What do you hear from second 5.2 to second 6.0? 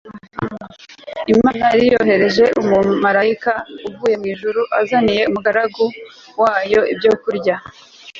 umugaragu